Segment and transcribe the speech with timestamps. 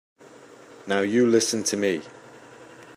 [0.87, 2.01] Now you listen to me.